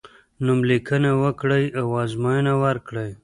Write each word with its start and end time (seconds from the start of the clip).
نوم 0.45 0.59
لیکنه 0.69 1.11
وکړی 1.23 1.65
او 1.79 1.87
ازموینه 2.03 2.53
ورکړی. 2.63 3.09